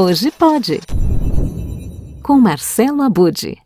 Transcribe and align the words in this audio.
Hoje 0.00 0.30
pode. 0.30 0.78
Com 2.22 2.38
Marcelo 2.38 3.02
Abude. 3.02 3.58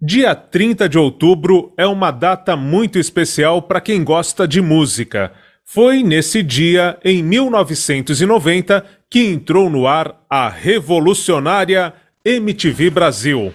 Dia 0.00 0.32
30 0.32 0.88
de 0.88 0.96
outubro 0.96 1.72
é 1.76 1.84
uma 1.88 2.12
data 2.12 2.54
muito 2.54 3.00
especial 3.00 3.60
para 3.60 3.80
quem 3.80 4.04
gosta 4.04 4.46
de 4.46 4.60
música. 4.60 5.32
Foi 5.64 6.04
nesse 6.04 6.40
dia, 6.40 6.96
em 7.04 7.20
1990, 7.20 8.84
que 9.10 9.26
entrou 9.26 9.68
no 9.68 9.88
ar 9.88 10.24
a 10.30 10.48
revolucionária 10.48 11.92
MTV 12.24 12.90
Brasil. 12.90 13.52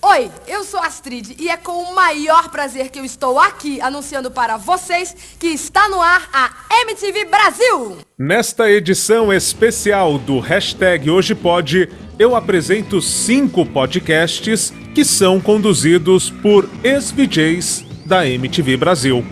Oi, 0.00 0.30
eu 0.46 0.62
sou 0.62 0.78
Astrid 0.78 1.34
e 1.40 1.48
é 1.48 1.56
com 1.56 1.72
o 1.72 1.92
maior 1.92 2.50
prazer 2.50 2.88
que 2.88 3.00
eu 3.00 3.04
estou 3.04 3.36
aqui 3.38 3.80
anunciando 3.80 4.30
para 4.30 4.56
vocês 4.56 5.14
que 5.40 5.48
está 5.48 5.88
no 5.88 6.00
ar 6.00 6.28
a 6.32 6.50
MTV 6.82 7.24
Brasil. 7.24 7.98
Nesta 8.16 8.70
edição 8.70 9.32
especial 9.32 10.16
do 10.16 10.38
hashtag 10.38 11.10
Hoje 11.10 11.34
Pode, 11.34 11.88
eu 12.16 12.36
apresento 12.36 13.02
cinco 13.02 13.66
podcasts 13.66 14.72
que 14.94 15.04
são 15.04 15.40
conduzidos 15.40 16.30
por 16.30 16.70
ex-VJs 16.84 17.84
da 18.06 18.24
MTV 18.24 18.76
Brasil. 18.76 19.26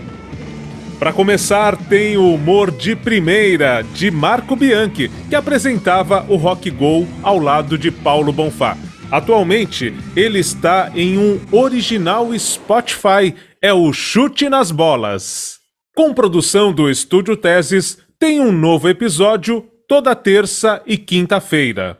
Para 0.99 1.13
começar, 1.13 1.77
tem 1.77 2.17
o 2.17 2.35
humor 2.35 2.73
de 2.73 2.97
primeira 2.97 3.83
de 3.83 4.11
Marco 4.11 4.57
Bianchi, 4.57 5.11
que 5.29 5.37
apresentava 5.37 6.27
o 6.29 6.37
Rock 6.37 6.71
Go 6.71 7.07
ao 7.23 7.39
lado 7.39 7.79
de 7.79 7.93
Paulo 7.93 8.33
Bonfá. 8.33 8.77
Atualmente, 9.11 9.95
ele 10.17 10.41
está 10.41 10.91
em 10.95 11.17
um 11.17 11.41
original 11.53 12.37
Spotify, 12.37 13.35
é 13.63 13.73
o 13.73 13.93
Chute 13.93 14.49
nas 14.49 14.73
Bolas. 14.73 15.59
Com 15.95 16.13
produção 16.13 16.73
do 16.73 16.91
Estúdio 16.91 17.37
Teses, 17.37 17.99
tem 18.19 18.41
um 18.41 18.51
novo 18.51 18.89
episódio 18.89 19.65
toda 19.89 20.15
terça 20.17 20.83
e 20.85 20.99
quinta-feira. 20.99 21.99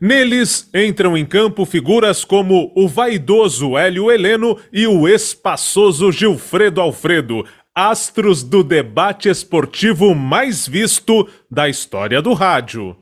Neles 0.00 0.68
entram 0.74 1.16
em 1.16 1.24
campo 1.24 1.64
figuras 1.64 2.24
como 2.24 2.72
o 2.74 2.88
vaidoso 2.88 3.76
Hélio 3.76 4.10
Heleno 4.10 4.58
e 4.72 4.86
o 4.88 5.06
espaçoso 5.06 6.10
Gilfredo 6.10 6.80
Alfredo, 6.80 7.44
astros 7.72 8.42
do 8.42 8.64
debate 8.64 9.28
esportivo 9.28 10.14
mais 10.16 10.66
visto 10.66 11.28
da 11.48 11.68
história 11.68 12.20
do 12.20 12.32
rádio. 12.32 12.96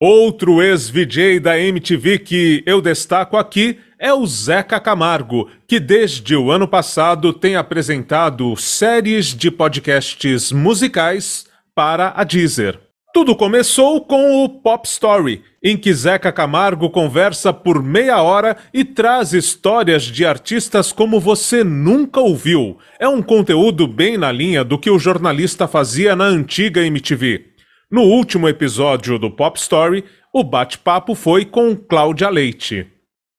Outro 0.00 0.62
ex-VJ 0.62 1.40
da 1.40 1.58
MTV 1.58 2.20
que 2.20 2.62
eu 2.64 2.80
destaco 2.80 3.36
aqui 3.36 3.80
é 3.98 4.14
o 4.14 4.24
Zeca 4.24 4.78
Camargo, 4.78 5.50
que 5.66 5.80
desde 5.80 6.36
o 6.36 6.52
ano 6.52 6.68
passado 6.68 7.32
tem 7.32 7.56
apresentado 7.56 8.54
séries 8.54 9.34
de 9.34 9.50
podcasts 9.50 10.52
musicais 10.52 11.46
para 11.74 12.12
a 12.14 12.22
Deezer. 12.22 12.78
Tudo 13.12 13.34
começou 13.34 14.00
com 14.00 14.44
o 14.44 14.48
Pop 14.48 14.86
Story, 14.86 15.42
em 15.60 15.76
que 15.76 15.92
Zeca 15.92 16.30
Camargo 16.30 16.90
conversa 16.90 17.52
por 17.52 17.82
meia 17.82 18.22
hora 18.22 18.56
e 18.72 18.84
traz 18.84 19.32
histórias 19.32 20.04
de 20.04 20.24
artistas 20.24 20.92
como 20.92 21.18
você 21.18 21.64
nunca 21.64 22.20
ouviu. 22.20 22.78
É 23.00 23.08
um 23.08 23.20
conteúdo 23.20 23.88
bem 23.88 24.16
na 24.16 24.30
linha 24.30 24.62
do 24.62 24.78
que 24.78 24.90
o 24.90 24.98
jornalista 24.98 25.66
fazia 25.66 26.14
na 26.14 26.26
antiga 26.26 26.86
MTV. 26.86 27.57
No 27.90 28.02
último 28.02 28.46
episódio 28.46 29.18
do 29.18 29.30
Pop 29.30 29.58
Story, 29.58 30.04
o 30.30 30.44
bate-papo 30.44 31.14
foi 31.14 31.46
com 31.46 31.74
Cláudia 31.74 32.28
Leite. 32.28 32.86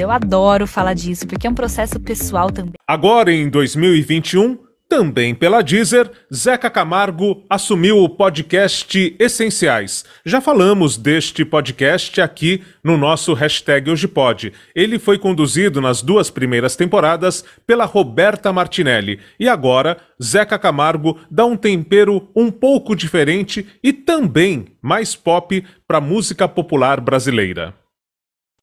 Eu 0.02 0.09
adoro 0.09 0.66
falar 0.66 0.95
disso, 0.95 1.28
porque 1.28 1.45
é 1.45 1.50
um 1.52 1.53
processo 1.53 2.00
pessoal 2.00 2.50
também. 2.50 2.73
Agora, 2.88 3.31
em 3.31 3.47
2021, 3.47 4.58
também 4.89 5.35
pela 5.35 5.61
Deezer, 5.61 6.09
Zeca 6.33 6.67
Camargo 6.67 7.45
assumiu 7.47 7.99
o 7.99 8.09
podcast 8.09 9.15
Essenciais. 9.19 10.03
Já 10.25 10.41
falamos 10.41 10.97
deste 10.97 11.45
podcast 11.45 12.19
aqui 12.19 12.63
no 12.83 12.97
nosso 12.97 13.35
hashtag 13.35 13.91
Hoje. 13.91 14.51
Ele 14.73 14.97
foi 14.97 15.19
conduzido 15.19 15.79
nas 15.79 16.01
duas 16.01 16.31
primeiras 16.31 16.75
temporadas 16.75 17.45
pela 17.67 17.85
Roberta 17.85 18.51
Martinelli. 18.51 19.19
E 19.39 19.47
agora, 19.47 19.97
Zeca 20.22 20.57
Camargo 20.57 21.19
dá 21.29 21.45
um 21.45 21.55
tempero 21.55 22.28
um 22.35 22.49
pouco 22.49 22.95
diferente 22.95 23.67
e 23.83 23.94
também 23.94 24.66
mais 24.81 25.16
pop 25.16 25.63
para 25.88 25.99
a 25.99 26.01
música 26.01 26.47
popular 26.47 26.99
brasileira. 26.99 27.75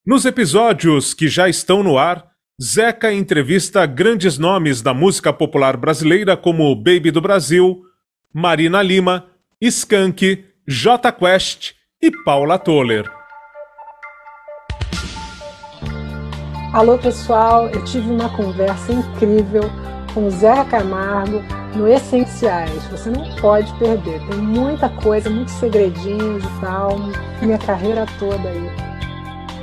Nos 0.05 0.25
episódios 0.25 1.13
que 1.13 1.29
já 1.29 1.47
estão 1.47 1.81
no 1.81 1.97
ar, 1.97 2.36
Zeca 2.59 3.13
entrevista 3.13 3.85
grandes 3.85 4.39
nomes 4.39 4.81
da 4.81 4.91
música 4.91 5.31
popular 5.31 5.77
brasileira 5.77 6.35
como 6.35 6.75
Baby 6.75 7.11
do 7.11 7.21
Brasil, 7.21 7.83
Marina 8.33 8.81
Lima, 8.81 9.27
Skank, 9.61 10.43
J 10.67 11.11
Quest 11.11 11.73
e 12.01 12.09
Paula 12.23 12.57
Toller. 12.57 13.07
Alô 16.73 16.97
pessoal, 16.97 17.67
eu 17.67 17.85
tive 17.85 18.09
uma 18.09 18.35
conversa 18.35 18.91
incrível 18.91 19.61
com 20.11 20.25
o 20.25 20.31
Zeca 20.31 20.65
Camargo 20.65 21.43
no 21.75 21.87
Essenciais. 21.87 22.83
Você 22.87 23.11
não 23.11 23.35
pode 23.35 23.71
perder, 23.77 24.19
tem 24.31 24.39
muita 24.39 24.89
coisa, 24.89 25.29
muitos 25.29 25.53
segredinhos 25.53 26.43
e 26.43 26.59
tal, 26.59 26.97
minha 27.39 27.59
carreira 27.59 28.07
toda 28.17 28.49
aí. 28.49 28.96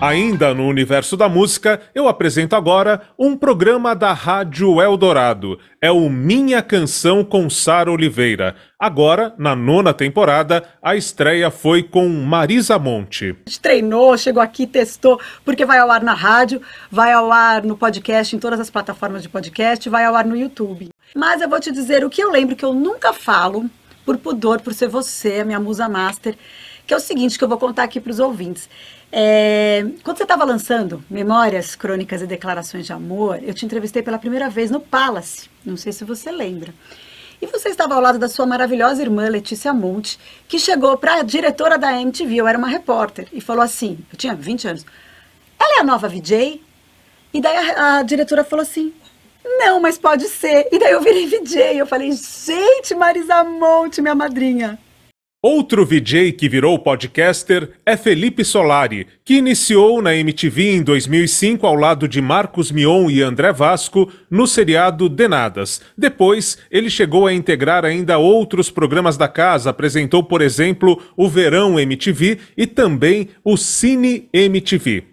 Ainda 0.04 0.52
no 0.52 0.68
universo 0.68 1.16
da 1.16 1.30
música, 1.30 1.80
eu 1.94 2.06
apresento 2.08 2.54
agora 2.54 3.00
um 3.18 3.34
programa 3.34 3.96
da 3.96 4.12
Rádio 4.12 4.78
Eldorado. 4.78 5.58
É 5.80 5.90
o 5.90 6.10
Minha 6.10 6.60
Canção 6.60 7.24
com 7.24 7.48
Sara 7.48 7.90
Oliveira. 7.90 8.54
Agora, 8.78 9.34
na 9.38 9.56
nona 9.56 9.94
temporada, 9.94 10.62
a 10.82 10.94
estreia 10.94 11.50
foi 11.50 11.82
com 11.82 12.06
Marisa 12.06 12.78
Monte. 12.78 13.34
A 13.46 13.48
gente 13.48 13.60
treinou, 13.60 14.14
chegou 14.18 14.42
aqui, 14.42 14.66
testou, 14.66 15.18
porque 15.42 15.64
vai 15.64 15.78
ao 15.78 15.90
ar 15.90 16.02
na 16.02 16.12
rádio, 16.12 16.60
vai 16.90 17.10
ao 17.10 17.32
ar 17.32 17.62
no 17.62 17.74
podcast, 17.74 18.36
em 18.36 18.38
todas 18.38 18.60
as 18.60 18.68
plataformas 18.68 19.22
de 19.22 19.30
podcast, 19.30 19.88
vai 19.88 20.04
ao 20.04 20.14
ar 20.14 20.26
no 20.26 20.36
YouTube. 20.36 20.90
Mas 21.16 21.40
eu 21.40 21.48
vou 21.48 21.58
te 21.58 21.72
dizer 21.72 22.04
o 22.04 22.10
que 22.10 22.22
eu 22.22 22.30
lembro 22.30 22.54
que 22.54 22.64
eu 22.66 22.74
nunca 22.74 23.14
falo, 23.14 23.70
por 24.04 24.18
pudor, 24.18 24.60
por 24.60 24.74
ser 24.74 24.88
você, 24.88 25.40
a 25.40 25.44
minha 25.46 25.58
musa 25.58 25.88
master, 25.88 26.36
que 26.86 26.94
é 26.94 26.96
o 26.96 27.00
seguinte 27.00 27.38
que 27.38 27.44
eu 27.44 27.48
vou 27.48 27.58
contar 27.58 27.84
aqui 27.84 28.00
para 28.00 28.10
os 28.10 28.18
ouvintes. 28.18 28.68
É, 29.10 29.86
quando 30.02 30.16
você 30.16 30.24
estava 30.24 30.44
lançando 30.44 31.04
Memórias, 31.08 31.76
Crônicas 31.76 32.20
e 32.20 32.26
Declarações 32.26 32.84
de 32.86 32.92
Amor, 32.92 33.38
eu 33.42 33.54
te 33.54 33.64
entrevistei 33.64 34.02
pela 34.02 34.18
primeira 34.18 34.50
vez 34.50 34.70
no 34.70 34.80
Palace. 34.80 35.48
Não 35.64 35.76
sei 35.76 35.92
se 35.92 36.04
você 36.04 36.30
lembra. 36.30 36.74
E 37.40 37.46
você 37.46 37.68
estava 37.68 37.94
ao 37.94 38.00
lado 38.00 38.18
da 38.18 38.28
sua 38.28 38.46
maravilhosa 38.46 39.02
irmã 39.02 39.28
Letícia 39.28 39.72
Monte, 39.72 40.18
que 40.48 40.58
chegou 40.58 40.96
para 40.96 41.16
a 41.16 41.22
diretora 41.22 41.78
da 41.78 42.00
MTV, 42.00 42.36
eu 42.36 42.48
era 42.48 42.56
uma 42.58 42.68
repórter, 42.68 43.28
e 43.32 43.40
falou 43.40 43.62
assim: 43.62 43.98
eu 44.10 44.16
tinha 44.16 44.34
20 44.34 44.68
anos, 44.68 44.86
ela 45.58 45.78
é 45.78 45.80
a 45.80 45.84
nova 45.84 46.08
VJ? 46.08 46.62
E 47.32 47.40
daí 47.40 47.56
a, 47.56 47.98
a 47.98 48.02
diretora 48.02 48.44
falou 48.44 48.62
assim: 48.62 48.92
não, 49.44 49.80
mas 49.80 49.98
pode 49.98 50.24
ser. 50.28 50.68
E 50.72 50.78
daí 50.78 50.92
eu 50.92 51.02
virei 51.02 51.26
VJ. 51.26 51.78
Eu 51.78 51.86
falei: 51.86 52.10
gente, 52.12 52.94
Marisa 52.94 53.44
Monte, 53.44 54.00
minha 54.00 54.14
madrinha. 54.14 54.78
Outro 55.46 55.84
VJ 55.84 56.32
que 56.32 56.48
virou 56.48 56.78
podcaster 56.78 57.72
é 57.84 57.98
Felipe 57.98 58.42
Solari, 58.42 59.06
que 59.22 59.34
iniciou 59.34 60.00
na 60.00 60.16
MTV 60.16 60.76
em 60.76 60.82
2005 60.82 61.66
ao 61.66 61.74
lado 61.74 62.08
de 62.08 62.18
Marcos 62.22 62.72
Mion 62.72 63.10
e 63.10 63.20
André 63.20 63.52
Vasco 63.52 64.10
no 64.30 64.46
seriado 64.46 65.06
Denadas. 65.06 65.82
Depois, 65.98 66.56
ele 66.70 66.88
chegou 66.88 67.26
a 67.26 67.34
integrar 67.34 67.84
ainda 67.84 68.16
outros 68.16 68.70
programas 68.70 69.18
da 69.18 69.28
casa, 69.28 69.68
apresentou, 69.68 70.24
por 70.24 70.40
exemplo, 70.40 70.98
o 71.14 71.28
Verão 71.28 71.78
MTV 71.78 72.38
e 72.56 72.66
também 72.66 73.28
o 73.44 73.58
Cine 73.58 74.30
MTV. 74.32 75.04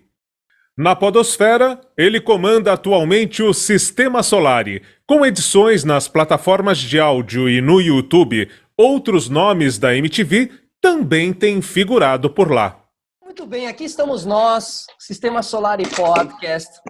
Na 0.78 0.96
Podosfera, 0.96 1.82
ele 1.98 2.22
comanda 2.22 2.72
atualmente 2.72 3.44
o 3.44 3.54
Sistema 3.54 4.24
Solari, 4.24 4.82
com 5.06 5.26
edições 5.26 5.84
nas 5.84 6.08
plataformas 6.08 6.78
de 6.78 6.98
áudio 6.98 7.50
e 7.50 7.60
no 7.60 7.82
YouTube, 7.82 8.48
Outros 8.84 9.30
nomes 9.30 9.78
da 9.78 9.96
MTV 9.96 10.50
também 10.82 11.32
têm 11.32 11.62
figurado 11.62 12.32
por 12.32 12.52
lá. 12.52 12.84
Muito 13.24 13.46
bem, 13.46 13.68
aqui 13.68 13.84
estamos 13.84 14.26
nós, 14.26 14.88
Sistema 14.98 15.44
Solar 15.44 15.80
e 15.80 15.88
Podcast, 15.88 16.82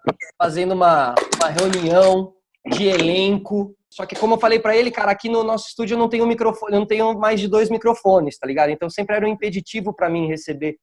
fazendo 0.42 0.74
uma, 0.74 1.14
uma 1.36 1.50
reunião 1.50 2.34
de 2.66 2.86
elenco. 2.86 3.76
Só 3.90 4.06
que, 4.06 4.16
como 4.16 4.36
eu 4.36 4.40
falei 4.40 4.58
para 4.58 4.74
ele, 4.74 4.90
cara, 4.90 5.12
aqui 5.12 5.28
no 5.28 5.44
nosso 5.44 5.68
estúdio 5.68 5.96
eu 5.96 6.00
não 6.00 6.08
tenho 6.08 6.26
microfone, 6.26 6.76
eu 6.76 6.80
não 6.80 6.88
tenho 6.88 7.14
mais 7.20 7.42
de 7.42 7.50
dois 7.50 7.70
microfones, 7.70 8.38
tá 8.38 8.48
ligado? 8.48 8.70
Então 8.70 8.90
sempre 8.90 9.18
era 9.18 9.28
um 9.28 9.30
impeditivo 9.30 9.94
para 9.94 10.10
mim 10.10 10.28
receber 10.28 10.78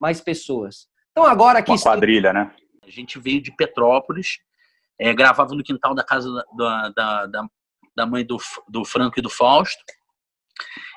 mais 0.00 0.20
pessoas. 0.20 0.86
Então 1.10 1.26
agora 1.26 1.58
aqui. 1.58 1.72
Uma 1.72 1.82
quadrilha, 1.82 2.32
né? 2.32 2.54
A 2.86 2.88
gente 2.88 3.18
veio 3.18 3.42
de 3.42 3.50
Petrópolis, 3.50 4.38
é, 4.96 5.12
gravava 5.12 5.56
no 5.56 5.64
quintal 5.64 5.92
da 5.92 6.04
casa 6.04 6.32
da, 6.56 6.88
da, 6.90 7.26
da, 7.26 7.46
da 7.96 8.06
mãe 8.06 8.24
do, 8.24 8.36
do 8.68 8.84
Franco 8.84 9.18
e 9.18 9.22
do 9.22 9.28
Fausto. 9.28 9.82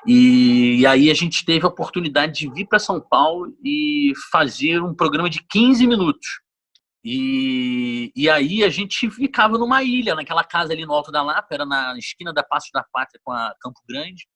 E, 0.06 0.80
e 0.80 0.86
aí 0.86 1.10
a 1.10 1.14
gente 1.14 1.44
teve 1.44 1.64
a 1.64 1.68
oportunidade 1.68 2.38
de 2.38 2.50
vir 2.52 2.66
para 2.66 2.78
São 2.78 3.00
Paulo 3.00 3.56
e 3.64 4.12
fazer 4.30 4.80
um 4.82 4.94
programa 4.94 5.28
de 5.28 5.40
15 5.48 5.86
minutos. 5.86 6.26
E, 7.04 8.12
e 8.16 8.28
aí 8.28 8.64
a 8.64 8.68
gente 8.68 9.08
ficava 9.10 9.56
numa 9.58 9.82
ilha, 9.82 10.14
naquela 10.14 10.42
casa 10.42 10.72
ali 10.72 10.84
no 10.84 10.92
Alto 10.92 11.12
da 11.12 11.22
Lapa, 11.22 11.54
era 11.54 11.64
na 11.64 11.96
esquina 11.96 12.32
da 12.32 12.42
Passo 12.42 12.68
da 12.72 12.84
Pátria 12.92 13.20
com 13.22 13.32
a 13.32 13.54
Campo 13.60 13.80
Grande. 13.88 14.26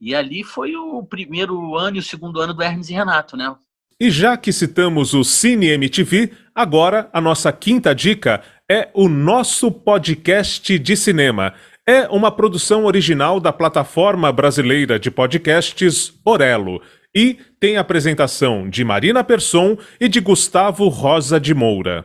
E 0.00 0.14
ali 0.14 0.42
foi 0.42 0.74
o 0.74 1.04
primeiro 1.04 1.76
ano 1.76 1.96
e 1.96 2.00
o 2.00 2.02
segundo 2.02 2.40
ano 2.40 2.52
do 2.52 2.62
Hermes 2.62 2.90
e 2.90 2.92
Renato, 2.92 3.36
né? 3.36 3.54
E 4.00 4.10
já 4.10 4.36
que 4.36 4.52
citamos 4.52 5.14
o 5.14 5.22
Cine 5.22 5.68
MTV, 5.68 6.32
agora 6.52 7.08
a 7.12 7.20
nossa 7.20 7.52
quinta 7.52 7.94
dica 7.94 8.42
é 8.68 8.90
o 8.94 9.08
nosso 9.08 9.70
podcast 9.70 10.76
de 10.76 10.96
cinema. 10.96 11.54
É 11.86 12.06
uma 12.10 12.30
produção 12.30 12.84
original 12.84 13.40
da 13.40 13.52
plataforma 13.52 14.30
brasileira 14.30 15.00
de 15.00 15.10
podcasts 15.10 16.12
Orelo 16.24 16.80
e 17.12 17.36
tem 17.58 17.76
apresentação 17.76 18.70
de 18.70 18.84
Marina 18.84 19.24
Persson 19.24 19.76
e 20.00 20.08
de 20.08 20.20
Gustavo 20.20 20.86
Rosa 20.86 21.40
de 21.40 21.52
Moura. 21.52 22.04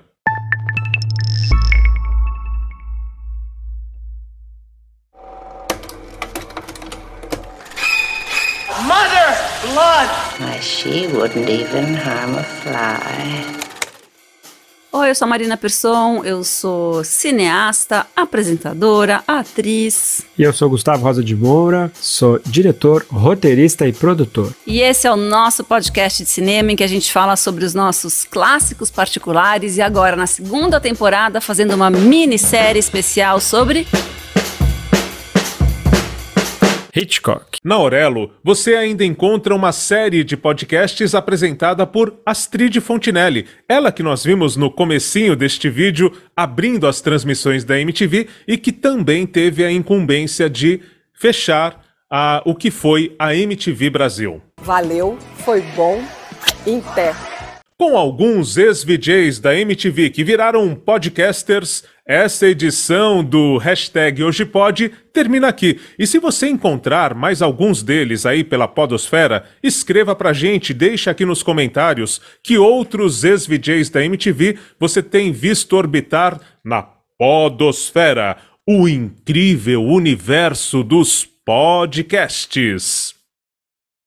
Mother 8.82 9.38
blood! 9.62 10.10
Why, 10.40 10.60
she 10.60 11.06
wouldn't 11.06 11.48
even 11.48 11.94
harm 11.94 12.36
a 12.36 12.44
fly. 12.44 13.67
Oi, 14.98 15.12
eu 15.12 15.16
sou 15.16 15.28
a 15.28 15.30
Marina 15.30 15.56
Persson, 15.56 16.24
eu 16.24 16.44
sou 16.44 17.04
cineasta, 17.04 18.08
apresentadora, 18.16 19.24
atriz. 19.28 20.26
E 20.36 20.42
eu 20.42 20.52
sou 20.52 20.68
Gustavo 20.72 21.04
Rosa 21.04 21.24
de 21.24 21.36
Moura, 21.36 21.92
sou 22.02 22.42
diretor, 22.44 23.06
roteirista 23.08 23.88
e 23.88 23.94
produtor. 23.94 24.52
E 24.66 24.82
esse 24.82 25.06
é 25.06 25.12
o 25.12 25.16
nosso 25.16 25.64
podcast 25.64 26.24
de 26.24 26.30
cinema 26.30 26.72
em 26.72 26.76
que 26.76 26.84
a 26.84 26.88
gente 26.88 27.14
fala 27.14 27.36
sobre 27.36 27.64
os 27.64 27.76
nossos 27.76 28.26
clássicos 28.26 28.90
particulares 28.90 29.78
e 29.78 29.84
agora 29.84 30.16
na 30.16 30.26
segunda 30.26 30.80
temporada 30.80 31.40
fazendo 31.40 31.76
uma 31.76 31.92
minissérie 31.92 32.80
especial 32.80 33.40
sobre 33.40 33.86
Hitchcock. 36.98 37.60
Na 37.64 37.76
Aurelo, 37.76 38.32
você 38.44 38.74
ainda 38.74 39.06
encontra 39.06 39.54
uma 39.54 39.72
série 39.72 40.24
de 40.24 40.36
podcasts 40.36 41.14
apresentada 41.14 41.86
por 41.86 42.20
Astrid 42.26 42.80
Fontinelli, 42.82 43.46
ela 43.70 43.92
que 43.92 44.02
nós 44.02 44.24
vimos 44.24 44.56
no 44.56 44.72
comecinho 44.72 45.36
deste 45.36 45.70
vídeo, 45.70 46.12
abrindo 46.36 46.88
as 46.88 47.00
transmissões 47.00 47.64
da 47.64 47.80
MTV 47.80 48.28
e 48.48 48.58
que 48.58 48.72
também 48.72 49.28
teve 49.28 49.64
a 49.64 49.72
incumbência 49.72 50.50
de 50.50 50.82
fechar 51.14 51.84
a, 52.10 52.42
o 52.46 52.56
que 52.56 52.72
foi 52.72 53.16
a 53.20 53.36
MTV 53.36 53.92
Brasil. 53.92 54.42
Valeu, 54.62 55.20
foi 55.46 55.62
bom, 55.76 56.04
em 56.66 56.82
pé. 56.82 57.14
Com 57.80 57.96
alguns 57.96 58.58
ex-VJs 58.58 59.40
da 59.40 59.56
MTV 59.56 60.10
que 60.10 60.24
viraram 60.24 60.74
podcasters, 60.74 61.84
essa 62.08 62.48
edição 62.48 63.22
do 63.22 63.58
hashtag 63.58 64.24
Hoje 64.24 64.46
Pode 64.46 64.90
termina 65.12 65.50
aqui. 65.50 65.80
E 66.00 66.08
se 66.08 66.20
você 66.20 66.48
encontrar 66.48 67.14
mais 67.14 67.42
alguns 67.42 67.84
deles 67.84 68.26
aí 68.26 68.44
pela 68.44 68.68
Podosfera, 68.68 69.44
escreva 69.62 70.16
pra 70.16 70.32
gente, 70.32 70.74
deixa 70.74 71.12
aqui 71.12 71.26
nos 71.26 71.44
comentários 71.44 72.22
que 72.42 72.58
outros 72.58 73.26
ex-VJs 73.26 73.90
da 73.90 74.06
MTV 74.06 74.58
você 74.80 75.04
tem 75.04 75.34
visto 75.34 75.76
orbitar 75.76 76.40
na 76.64 76.82
Podosfera, 77.18 78.38
o 78.66 78.88
incrível 78.88 79.84
universo 79.84 80.84
dos 80.84 81.26
podcasts. 81.46 83.17